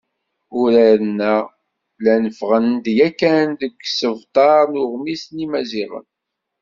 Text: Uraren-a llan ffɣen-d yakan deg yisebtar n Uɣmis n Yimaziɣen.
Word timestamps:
Uraren-a 0.59 1.33
llan 1.99 2.25
ffɣen-d 2.37 2.85
yakan 2.97 3.47
deg 3.61 3.73
yisebtar 3.81 4.63
n 4.71 4.75
Uɣmis 4.83 5.23
n 5.27 5.35
Yimaziɣen. 5.41 6.07